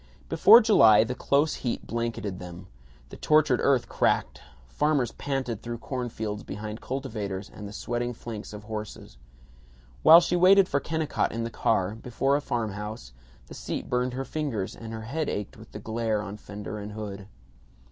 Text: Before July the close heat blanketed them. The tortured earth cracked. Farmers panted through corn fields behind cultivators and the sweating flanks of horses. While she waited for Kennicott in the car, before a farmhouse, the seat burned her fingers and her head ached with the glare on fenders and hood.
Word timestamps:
Before 0.29 0.61
July 0.61 1.03
the 1.03 1.13
close 1.13 1.57
heat 1.57 1.85
blanketed 1.85 2.39
them. 2.39 2.65
The 3.09 3.17
tortured 3.17 3.59
earth 3.61 3.87
cracked. 3.87 4.41
Farmers 4.67 5.11
panted 5.11 5.61
through 5.61 5.77
corn 5.77 6.09
fields 6.09 6.41
behind 6.41 6.81
cultivators 6.81 7.51
and 7.53 7.67
the 7.67 7.71
sweating 7.71 8.11
flanks 8.15 8.51
of 8.51 8.63
horses. 8.63 9.19
While 10.01 10.19
she 10.19 10.35
waited 10.35 10.67
for 10.67 10.79
Kennicott 10.79 11.31
in 11.31 11.43
the 11.43 11.51
car, 11.51 11.93
before 11.93 12.35
a 12.35 12.41
farmhouse, 12.41 13.13
the 13.45 13.53
seat 13.53 13.91
burned 13.91 14.13
her 14.15 14.25
fingers 14.25 14.75
and 14.75 14.91
her 14.91 15.03
head 15.03 15.29
ached 15.29 15.55
with 15.55 15.71
the 15.71 15.77
glare 15.77 16.23
on 16.23 16.35
fenders 16.37 16.81
and 16.81 16.93
hood. 16.93 17.27